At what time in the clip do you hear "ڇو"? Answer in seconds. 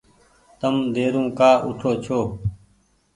2.03-2.19